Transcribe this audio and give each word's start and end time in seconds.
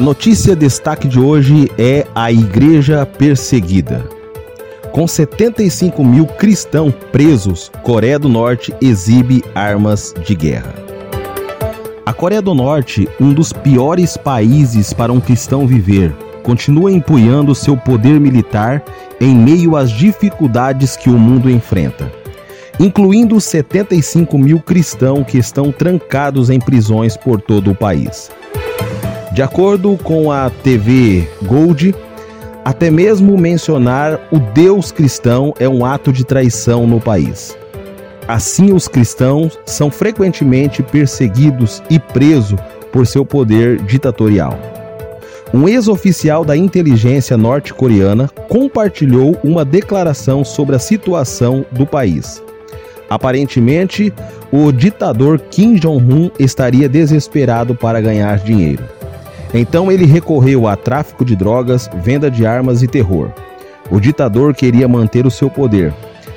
A 0.00 0.02
notícia 0.02 0.56
destaque 0.56 1.06
de 1.06 1.20
hoje 1.20 1.70
é 1.76 2.06
a 2.14 2.32
Igreja 2.32 3.04
Perseguida. 3.04 4.02
Com 4.92 5.06
75 5.06 6.02
mil 6.02 6.24
cristãos 6.24 6.94
presos, 7.12 7.70
Coreia 7.82 8.18
do 8.18 8.26
Norte 8.26 8.72
exibe 8.80 9.44
armas 9.54 10.14
de 10.24 10.34
guerra. 10.34 10.72
A 12.06 12.14
Coreia 12.14 12.40
do 12.40 12.54
Norte, 12.54 13.06
um 13.20 13.34
dos 13.34 13.52
piores 13.52 14.16
países 14.16 14.90
para 14.94 15.12
um 15.12 15.20
cristão 15.20 15.66
viver, 15.66 16.16
continua 16.42 16.90
empunhando 16.90 17.54
seu 17.54 17.76
poder 17.76 18.18
militar 18.18 18.82
em 19.20 19.36
meio 19.36 19.76
às 19.76 19.90
dificuldades 19.90 20.96
que 20.96 21.10
o 21.10 21.18
mundo 21.18 21.50
enfrenta, 21.50 22.10
incluindo 22.80 23.38
75 23.38 24.38
mil 24.38 24.60
cristãos 24.60 25.26
que 25.26 25.36
estão 25.36 25.70
trancados 25.70 26.48
em 26.48 26.58
prisões 26.58 27.18
por 27.18 27.38
todo 27.38 27.72
o 27.72 27.74
país. 27.74 28.30
De 29.32 29.42
acordo 29.42 29.96
com 30.02 30.32
a 30.32 30.50
TV 30.50 31.28
Gold, 31.44 31.94
até 32.64 32.90
mesmo 32.90 33.38
mencionar 33.38 34.20
o 34.32 34.40
Deus 34.40 34.90
cristão 34.90 35.54
é 35.60 35.68
um 35.68 35.84
ato 35.84 36.12
de 36.12 36.24
traição 36.24 36.84
no 36.84 37.00
país. 37.00 37.56
Assim, 38.26 38.72
os 38.72 38.88
cristãos 38.88 39.56
são 39.64 39.88
frequentemente 39.88 40.82
perseguidos 40.82 41.80
e 41.88 41.98
presos 41.98 42.58
por 42.90 43.06
seu 43.06 43.24
poder 43.24 43.80
ditatorial. 43.82 44.58
Um 45.54 45.68
ex-oficial 45.68 46.44
da 46.44 46.56
inteligência 46.56 47.36
norte-coreana 47.36 48.28
compartilhou 48.48 49.38
uma 49.44 49.64
declaração 49.64 50.44
sobre 50.44 50.74
a 50.74 50.80
situação 50.80 51.64
do 51.70 51.86
país. 51.86 52.42
Aparentemente, 53.08 54.12
o 54.52 54.70
ditador 54.72 55.40
Kim 55.50 55.74
Jong-un 55.74 56.30
estaria 56.38 56.88
desesperado 56.88 57.74
para 57.74 58.00
ganhar 58.00 58.38
dinheiro. 58.38 58.84
Então 59.52 59.90
ele 59.90 60.06
recorreu 60.06 60.68
a 60.68 60.76
tráfico 60.76 61.24
de 61.24 61.34
drogas, 61.34 61.90
venda 62.02 62.30
de 62.30 62.46
armas 62.46 62.82
e 62.82 62.86
terror. 62.86 63.30
O 63.90 63.98
ditador 63.98 64.54
queria 64.54 64.86
manter 64.86 65.26
o 65.26 65.30
seu 65.30 65.50
poder. 65.50 65.92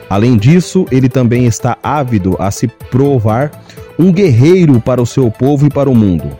Além 0.10 0.38
disso, 0.38 0.86
ele 0.92 1.08
também 1.08 1.46
está 1.46 1.78
ávido 1.82 2.36
a 2.40 2.52
se 2.52 2.68
provar 2.68 3.52
um 3.98 4.12
guerreiro 4.12 4.80
para 4.82 5.02
o 5.02 5.06
seu 5.06 5.30
povo 5.30 5.68
e 5.68 5.70
para 5.70 5.90
o 5.90 5.96
mundo. 5.96 6.38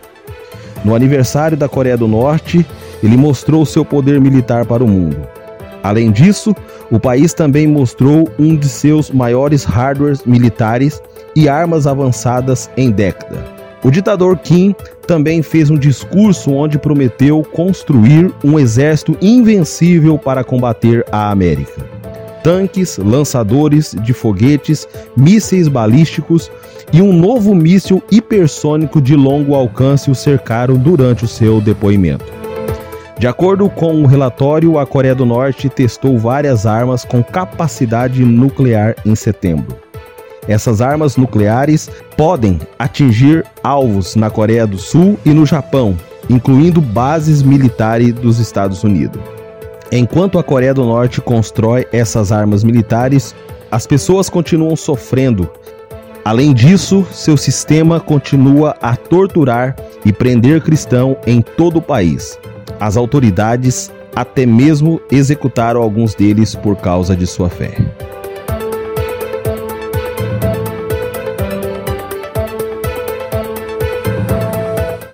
No 0.84 0.96
aniversário 0.96 1.56
da 1.56 1.70
Coreia 1.70 1.98
do 1.98 2.08
Norte, 2.08 2.66
ele 3.02 3.16
mostrou 3.16 3.66
seu 3.66 3.86
poder 3.86 4.20
militar 4.20 4.66
para 4.66 4.84
o 4.84 4.88
mundo. 4.88 5.18
Além 5.84 6.12
disso, 6.12 6.56
o 6.90 7.00
país 7.00 7.34
também 7.34 7.68
mostrou 7.68 8.30
um 8.40 8.56
de 8.56 8.68
seus 8.68 9.12
maiores 9.12 9.64
hardwares 9.64 10.24
militares 10.26 11.02
e 11.36 11.50
armas 11.50 11.88
avançadas 11.88 12.70
em 12.78 12.90
década. 12.90 13.44
O 13.84 13.92
ditador 13.92 14.38
Kim 14.38 14.76
também 15.08 15.42
fez 15.42 15.70
um 15.70 15.78
discurso 15.78 16.52
onde 16.52 16.78
prometeu 16.80 17.44
construir 17.44 18.32
um 18.44 18.60
exército 18.60 19.18
invencível 19.22 20.18
para 20.18 20.44
combater 20.44 21.06
a 21.12 21.30
América. 21.32 21.86
Tanques, 22.44 22.98
lançadores 22.98 23.96
de 24.02 24.14
foguetes, 24.14 24.88
mísseis 25.16 25.68
balísticos 25.68 26.52
e 26.92 27.02
um 27.02 27.14
novo 27.14 27.56
míssil 27.56 28.04
hipersônico 28.12 29.02
de 29.02 29.16
longo 29.16 29.56
alcance 29.56 30.12
o 30.12 30.16
cercaram 30.16 30.76
durante 30.76 31.24
o 31.24 31.28
seu 31.28 31.62
depoimento. 31.62 32.26
De 33.18 33.28
acordo 33.28 33.70
com 33.70 34.02
o 34.02 34.06
relatório, 34.06 34.78
a 34.78 34.86
Coreia 34.86 35.16
do 35.16 35.26
Norte 35.26 35.70
testou 35.70 36.18
várias 36.18 36.66
armas 36.66 37.06
com 37.06 37.24
capacidade 37.24 38.24
nuclear 38.26 38.96
em 39.06 39.16
setembro. 39.16 39.83
Essas 40.48 40.82
armas 40.82 41.16
nucleares 41.16 41.90
podem 42.18 42.60
atingir 42.78 43.46
alvos 43.64 44.16
na 44.16 44.30
Coreia 44.30 44.68
do 44.68 44.78
Sul 44.78 45.18
e 45.26 45.30
no 45.30 45.46
Japão, 45.46 45.98
incluindo 46.30 46.82
bases 46.82 47.42
militares 47.42 48.14
dos 48.14 48.40
Estados 48.40 48.84
Unidos. 48.84 49.22
Enquanto 49.92 50.40
a 50.40 50.44
Coreia 50.44 50.74
do 50.74 50.84
Norte 50.84 51.22
constrói 51.22 51.88
essas 51.92 52.32
armas 52.32 52.64
militares, 52.64 53.36
as 53.72 53.86
pessoas 53.88 54.30
continuam 54.30 54.76
sofrendo. 54.76 55.50
Além 56.26 56.54
disso, 56.54 57.06
seu 57.12 57.38
sistema 57.38 58.00
continua 58.00 58.76
a 58.82 58.96
torturar 58.96 59.76
e 60.06 60.12
prender 60.12 60.62
cristãos 60.62 61.18
em 61.28 61.42
todo 61.42 61.78
o 61.78 61.82
país. 61.82 62.40
As 62.80 62.98
autoridades 62.98 63.92
até 64.16 64.46
mesmo 64.46 65.02
executaram 65.12 65.82
alguns 65.82 66.16
deles 66.16 66.56
por 66.56 66.76
causa 66.76 67.16
de 67.16 67.28
sua 67.28 67.50
fé. 67.50 67.74